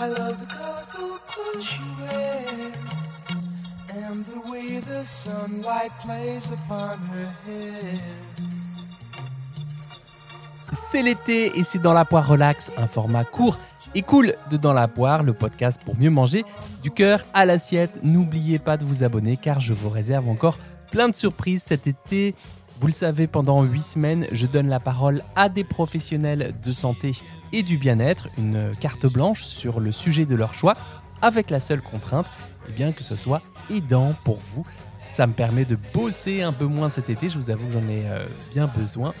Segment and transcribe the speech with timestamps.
[0.00, 2.74] I love the colorful clothes she wears
[3.90, 7.98] and the way the sunlight plays upon her.
[10.72, 13.58] C'est l'été et c'est dans la poire relax, un format court
[13.96, 16.44] et cool de Dans la poire, le podcast pour mieux manger
[16.84, 17.98] du cœur à l'assiette.
[18.04, 20.58] N'oubliez pas de vous abonner car je vous réserve encore
[20.92, 22.36] plein de surprises cet été.
[22.80, 27.12] Vous le savez, pendant 8 semaines, je donne la parole à des professionnels de santé
[27.52, 30.76] et du bien-être, une carte blanche sur le sujet de leur choix,
[31.20, 32.26] avec la seule contrainte,
[32.68, 34.64] eh bien que ce soit aidant pour vous.
[35.10, 37.88] Ça me permet de bosser un peu moins cet été, je vous avoue que j'en
[37.88, 39.12] ai euh, bien besoin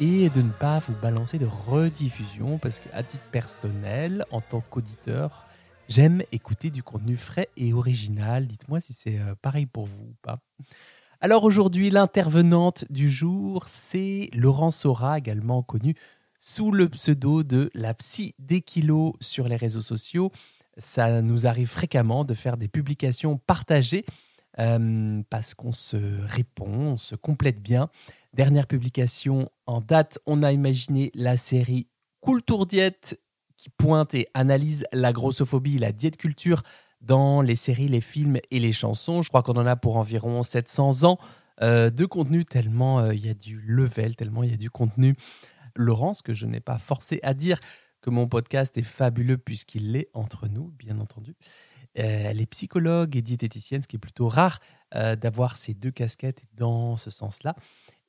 [0.00, 5.46] et de ne pas vous balancer de rediffusion parce qu'à titre personnel, en tant qu'auditeur,
[5.88, 8.48] j'aime écouter du contenu frais et original.
[8.48, 10.40] Dites-moi si c'est euh, pareil pour vous ou pas.
[11.26, 15.96] Alors aujourd'hui, l'intervenante du jour, c'est Laurence Sora, également connue
[16.38, 20.30] sous le pseudo de la psy des kilos sur les réseaux sociaux.
[20.78, 24.04] Ça nous arrive fréquemment de faire des publications partagées
[24.60, 27.88] euh, parce qu'on se répond, on se complète bien.
[28.32, 31.88] Dernière publication en date, on a imaginé la série
[32.20, 33.20] Cool Tour Diète
[33.56, 36.62] qui pointe et analyse la grossophobie, la diète culture
[37.00, 39.22] dans les séries, les films et les chansons.
[39.22, 41.18] Je crois qu'on en a pour environ 700 ans
[41.62, 44.70] euh, de contenu, tellement euh, il y a du level, tellement il y a du
[44.70, 45.14] contenu.
[45.74, 47.60] Laurence, que je n'ai pas forcé à dire
[48.00, 51.34] que mon podcast est fabuleux puisqu'il l'est entre nous, bien entendu.
[51.98, 54.60] Euh, elle est psychologue et diététicienne, ce qui est plutôt rare
[54.92, 57.56] d'avoir ces deux casquettes dans ce sens-là.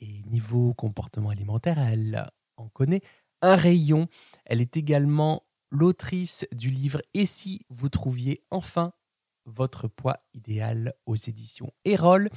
[0.00, 3.02] Et niveau comportement alimentaire, elle en connaît
[3.42, 4.08] un rayon.
[4.46, 8.92] Elle est également l'autrice du livre Et si vous trouviez enfin
[9.46, 12.30] votre poids idéal aux éditions Erol.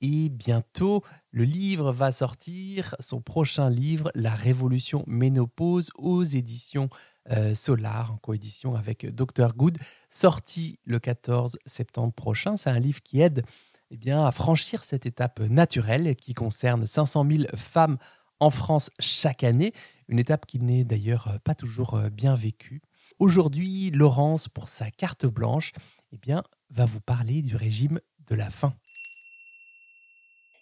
[0.00, 6.88] Et bientôt, le livre va sortir, son prochain livre, La Révolution Ménopause, aux éditions
[7.30, 9.76] euh, Solar, en coédition avec Dr Good,
[10.08, 12.56] sorti le 14 septembre prochain.
[12.56, 13.44] C'est un livre qui aide
[13.90, 17.98] eh bien, à franchir cette étape naturelle qui concerne 500 000 femmes
[18.40, 19.72] en France chaque année,
[20.08, 22.82] une étape qui n'est d'ailleurs pas toujours euh, bien vécue.
[23.18, 25.72] Aujourd'hui, Laurence, pour sa carte blanche,
[26.12, 28.74] eh bien, va vous parler du régime de la faim.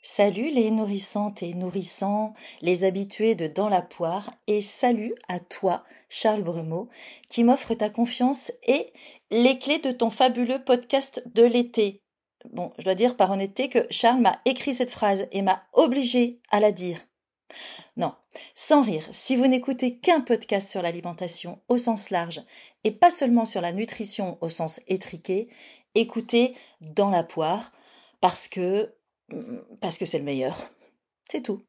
[0.02, 5.84] Salut les nourrissantes et nourrissants, les habitués de Dans la poire, et salut à toi,
[6.08, 6.88] Charles Brumeau,
[7.28, 8.92] qui m'offre ta confiance et
[9.30, 12.02] les clés de ton fabuleux podcast de l'été.
[12.52, 16.40] Bon, je dois dire par honnêteté que Charles m'a écrit cette phrase et m'a obligé
[16.50, 17.07] à la dire.
[17.96, 18.14] Non,
[18.54, 22.42] sans rire, si vous n'écoutez qu'un podcast sur l'alimentation au sens large
[22.84, 25.48] et pas seulement sur la nutrition au sens étriqué,
[25.94, 27.72] écoutez dans la poire
[28.20, 28.94] parce que
[29.80, 30.70] parce que c'est le meilleur.
[31.30, 31.62] C'est tout.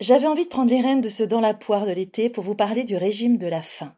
[0.00, 2.54] J'avais envie de prendre les rênes de ce dans la poire de l'été pour vous
[2.54, 3.96] parler du régime de la faim.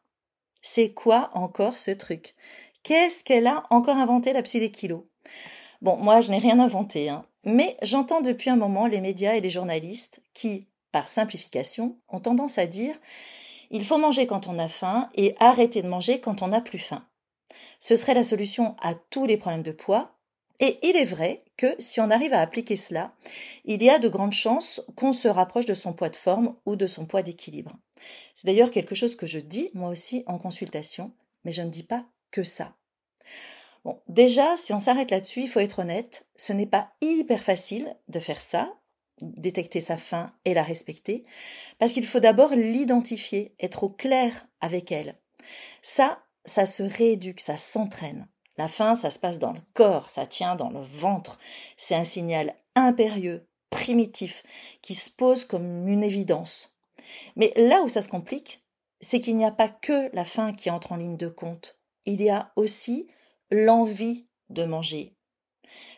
[0.62, 2.34] C'est quoi encore ce truc?
[2.82, 5.04] Qu'est-ce qu'elle a encore inventé la psy des kilos?
[5.82, 7.26] Bon, moi je n'ai rien inventé, hein.
[7.44, 12.58] Mais j'entends depuis un moment les médias et les journalistes qui, par simplification, ont tendance
[12.58, 12.96] à dire
[13.70, 16.78] il faut manger quand on a faim et arrêter de manger quand on n'a plus
[16.78, 17.06] faim.
[17.78, 20.16] Ce serait la solution à tous les problèmes de poids,
[20.58, 23.14] et il est vrai que si on arrive à appliquer cela,
[23.64, 26.76] il y a de grandes chances qu'on se rapproche de son poids de forme ou
[26.76, 27.72] de son poids d'équilibre.
[28.34, 31.12] C'est d'ailleurs quelque chose que je dis moi aussi en consultation,
[31.44, 32.74] mais je ne dis pas que ça.
[33.84, 37.96] Bon, déjà, si on s'arrête là-dessus, il faut être honnête, ce n'est pas hyper facile
[38.08, 38.74] de faire ça,
[39.22, 41.24] détecter sa faim et la respecter,
[41.78, 45.18] parce qu'il faut d'abord l'identifier, être au clair avec elle.
[45.82, 48.28] Ça, ça se rééduque, ça s'entraîne.
[48.56, 51.38] La faim, ça se passe dans le corps, ça tient dans le ventre.
[51.76, 54.42] C'est un signal impérieux, primitif,
[54.82, 56.74] qui se pose comme une évidence.
[57.36, 58.62] Mais là où ça se complique,
[59.00, 61.80] c'est qu'il n'y a pas que la faim qui entre en ligne de compte.
[62.04, 63.08] Il y a aussi
[63.50, 65.14] l'envie de manger.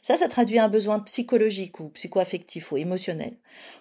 [0.02, 3.36] Ça, ça traduit un besoin psychologique ou psychoaffectif ou émotionnel.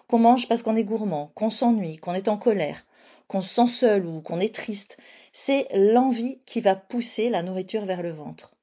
[0.08, 2.86] Qu'on mange parce qu'on est gourmand, qu'on s'ennuie, qu'on est en colère,
[3.28, 4.98] qu'on se sent seul ou qu'on est triste.
[5.34, 8.56] C'est l'envie qui va pousser la nourriture vers le ventre.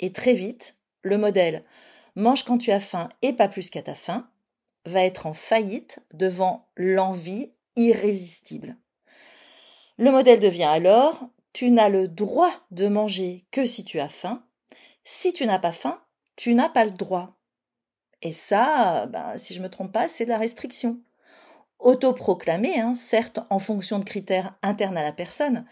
[0.00, 1.62] Et très vite, le modèle
[2.16, 4.28] mange quand tu as faim et pas plus qu'à ta faim
[4.84, 8.76] va être en faillite devant l'envie irrésistible.
[9.98, 14.42] Le modèle devient alors tu n'as le droit de manger que si tu as faim.
[15.04, 16.00] Si tu n'as pas faim,
[16.36, 17.30] tu n'as pas le droit.
[18.22, 21.00] Et ça, ben, si je me trompe pas, c'est de la restriction.
[21.80, 25.66] Autoproclamée, hein, certes en fonction de critères internes à la personne,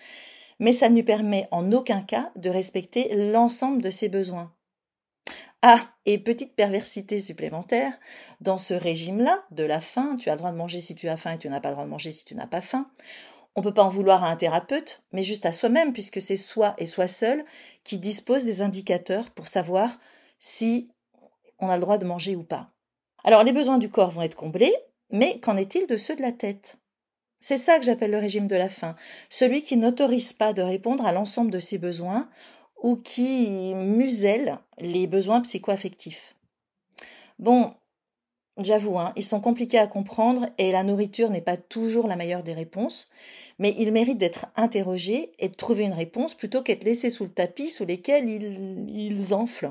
[0.58, 4.52] mais ça ne lui permet en aucun cas de respecter l'ensemble de ses besoins.
[5.62, 7.92] Ah, et petite perversité supplémentaire,
[8.40, 11.18] dans ce régime-là, de la faim, tu as le droit de manger si tu as
[11.18, 12.88] faim et tu n'as pas le droit de manger si tu n'as pas faim,
[13.56, 16.36] On ne peut pas en vouloir à un thérapeute, mais juste à soi-même, puisque c'est
[16.36, 17.44] soi et soi seul
[17.84, 19.98] qui dispose des indicateurs pour savoir
[20.38, 20.90] si
[21.58, 22.70] on a le droit de manger ou pas.
[23.24, 24.74] Alors les besoins du corps vont être comblés,
[25.10, 26.78] mais qu'en est-il de ceux de la tête?
[27.40, 28.96] C'est ça que j'appelle le régime de la faim,
[29.30, 32.28] celui qui n'autorise pas de répondre à l'ensemble de ses besoins
[32.82, 36.34] ou qui muselle les besoins psycho-affectifs.
[37.38, 37.74] Bon,
[38.58, 42.42] j'avoue, hein, ils sont compliqués à comprendre et la nourriture n'est pas toujours la meilleure
[42.42, 43.08] des réponses,
[43.58, 47.32] mais ils méritent d'être interrogés et de trouver une réponse plutôt qu'être laissés sous le
[47.32, 49.70] tapis sous lesquels ils, ils enflent.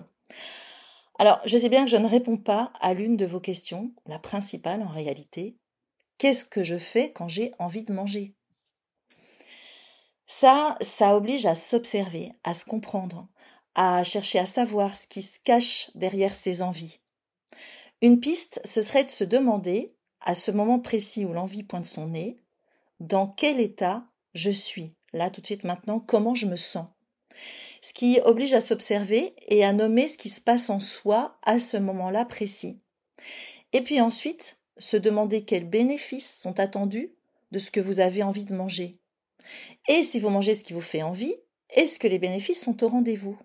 [1.17, 4.19] Alors, je sais bien que je ne réponds pas à l'une de vos questions, la
[4.19, 5.57] principale en réalité.
[6.17, 8.35] Qu'est-ce que je fais quand j'ai envie de manger?
[10.27, 13.27] Ça, ça oblige à s'observer, à se comprendre,
[13.75, 16.99] à chercher à savoir ce qui se cache derrière ces envies.
[18.01, 22.07] Une piste, ce serait de se demander, à ce moment précis où l'envie pointe son
[22.07, 22.37] nez,
[22.99, 26.85] dans quel état je suis, là tout de suite maintenant, comment je me sens
[27.81, 31.59] ce qui oblige à s'observer et à nommer ce qui se passe en soi à
[31.59, 32.77] ce moment-là précis.
[33.73, 37.11] Et puis ensuite, se demander quels bénéfices sont attendus
[37.51, 38.99] de ce que vous avez envie de manger.
[39.87, 41.35] Et si vous mangez ce qui vous fait envie,
[41.71, 43.37] est-ce que les bénéfices sont au rendez-vous?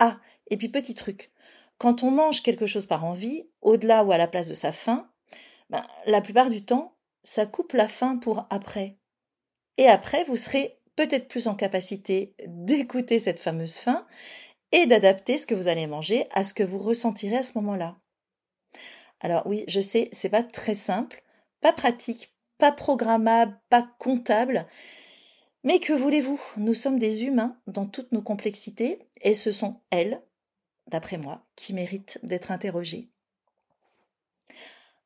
[0.00, 1.30] Ah, et puis petit truc,
[1.78, 5.10] quand on mange quelque chose par envie, au-delà ou à la place de sa faim,
[5.70, 8.98] ben, la plupart du temps, ça coupe la faim pour après.
[9.76, 14.06] Et après, vous serez peut-être plus en capacité d'écouter cette fameuse faim
[14.72, 17.96] et d'adapter ce que vous allez manger à ce que vous ressentirez à ce moment-là.
[19.20, 21.22] Alors oui, je sais, c'est pas très simple,
[21.60, 24.66] pas pratique, pas programmable, pas comptable,
[25.64, 26.40] mais que voulez-vous?
[26.58, 30.22] Nous sommes des humains dans toutes nos complexités et ce sont elles,
[30.88, 33.08] d'après moi, qui méritent d'être interrogées.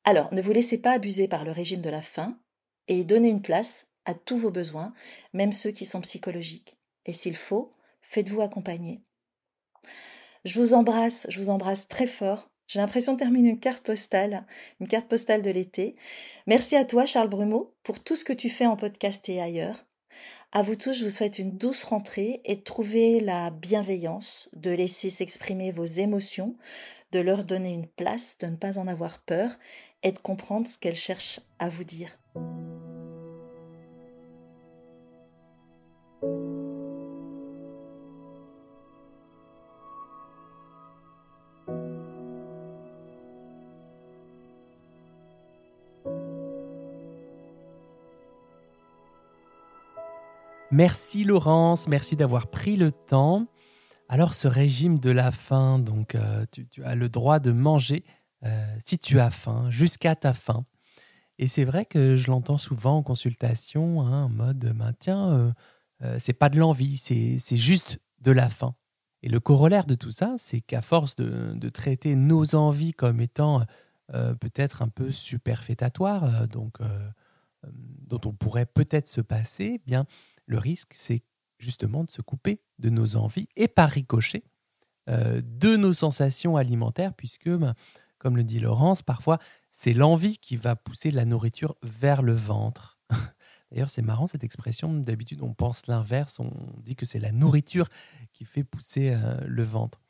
[0.05, 2.39] Alors, ne vous laissez pas abuser par le régime de la faim
[2.89, 4.95] et donnez une place à tous vos besoins,
[5.35, 6.79] même ceux qui sont psychologiques.
[7.05, 7.71] Et s'il faut,
[8.03, 9.03] faites-vous accompagner.
[10.45, 12.51] Je vous embrasse, je vous embrasse très fort.
[12.67, 14.47] J'ai l'impression de terminer une carte postale,
[14.81, 15.95] une carte postale de l'été.
[16.47, 19.88] Merci à toi, Charles Brumeau, pour tout ce que tu fais en podcast et ailleurs.
[20.51, 24.71] À vous tous, je vous souhaite une douce rentrée et de trouver la bienveillance, de
[24.71, 26.57] laisser s'exprimer vos émotions,
[27.13, 29.51] de leur donner une place, de ne pas en avoir peur
[30.03, 32.19] et de comprendre ce qu'elles cherchent à vous dire.
[50.79, 53.49] Merci Laurence, merci d'avoir pris le temps.
[54.09, 58.05] Alors ce régime de la faim, donc euh, tu, as le droit de manger
[58.45, 60.65] euh, si tu as faim, jusqu'à ta faim.
[61.37, 65.53] Et c'est vrai que je l'entends souvent en consultation, hein, en mode maintien,
[66.01, 68.77] euh, c'est pas de l'envie, c'est juste de la faim.
[69.25, 73.65] Et le corollaire de tout ça, c'est qu'à force de, traiter nos envies comme étant
[74.13, 76.79] peut-être un peu superfétatoires, donc
[78.07, 80.07] dont on pourrait peut-être se passer, eh bien
[80.49, 81.23] le risque, c'est
[81.59, 84.43] justement de se couper de nos envies et par ricochet
[85.09, 87.75] euh, de nos sensations alimentaires, puisque, ben,
[88.19, 89.39] comme le dit Laurence, parfois
[89.71, 92.99] c'est l'envie qui va pousser la nourriture vers le ventre.
[93.71, 94.93] D'ailleurs, c'est marrant cette expression.
[94.95, 96.41] D'habitude, on pense l'inverse.
[96.41, 97.89] On dit que c'est la nourriture
[98.33, 100.01] qui fait pousser euh, le ventre.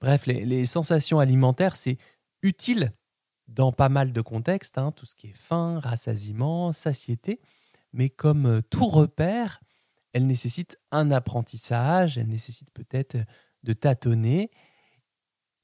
[0.00, 1.96] Bref, les, sensations alimentaires, c'est
[2.42, 2.92] utile
[3.48, 4.78] dans pas mal de contextes.
[4.78, 7.40] Hein, tout ce qui est faim, rassasiement, satiété
[7.92, 9.60] mais comme euh, tout repère,
[10.12, 13.24] elle nécessite un apprentissage, elle nécessite peut-être euh,
[13.62, 14.50] de tâtonner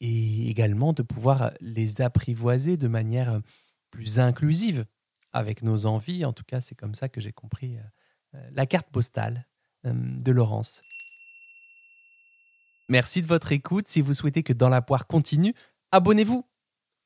[0.00, 3.40] et également de pouvoir les apprivoiser de manière euh,
[3.90, 4.84] plus inclusive
[5.32, 6.24] avec nos envies.
[6.24, 7.78] En tout cas, c'est comme ça que j'ai compris
[8.52, 9.46] la carte postale
[9.84, 10.80] de Laurence.
[12.88, 13.88] Merci de votre écoute.
[13.88, 15.54] Si vous souhaitez que Dans la poire continue,
[15.92, 16.44] abonnez-vous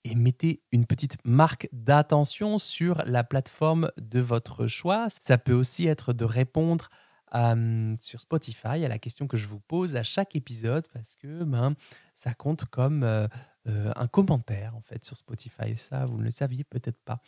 [0.04, 5.08] et mettez une petite marque d'attention sur la plateforme de votre choix.
[5.20, 6.88] Ça peut aussi être de répondre
[7.34, 11.44] euh, sur Spotify à la question que je vous pose à chaque épisode parce que
[11.44, 11.74] ben,
[12.14, 13.26] ça compte comme euh,
[13.68, 15.76] euh, un commentaire en fait sur Spotify.
[15.76, 17.20] Ça, vous ne le saviez peut-être pas.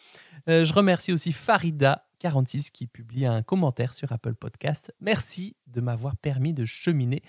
[0.47, 4.95] je remercie aussi Farida46 qui publie un commentaire sur Apple Podcast.
[5.00, 7.23] Merci de m'avoir permis de cheminer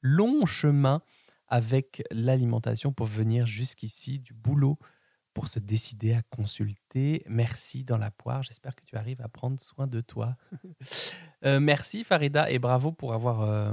[0.00, 1.02] long chemin
[1.52, 4.78] avec l'alimentation pour venir jusqu'ici du boulot
[5.34, 7.22] pour se décider à consulter.
[7.28, 8.42] Merci dans la poire.
[8.42, 10.36] J'espère que tu arrives à prendre soin de toi.
[11.44, 13.72] Euh, merci Farida et bravo pour avoir euh,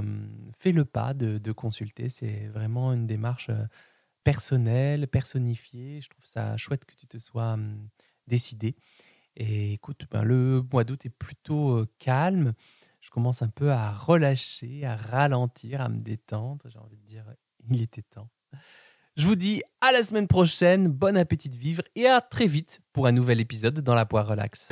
[0.58, 2.08] fait le pas de, consulter.
[2.08, 3.64] C'est vraiment une démarche euh,
[4.24, 6.00] personnelle, personnifiée.
[6.00, 7.88] Je trouve ça chouette que tu te sois hum,
[8.26, 8.74] décidé.
[9.36, 12.54] Et écoute, ben, le mois d'août est plutôt euh, calme.
[13.00, 16.68] Je commence un peu à relâcher, à ralentir, à me détendre.
[16.68, 17.24] J'ai envie de dire,
[17.70, 18.28] il était temps.
[19.16, 22.80] Je vous dis à la semaine prochaine, bon appétit de vivre et à très vite
[22.92, 24.70] pour un nouvel épisode dans la poire relax.